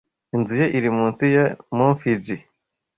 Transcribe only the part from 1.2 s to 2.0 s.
ya Mt.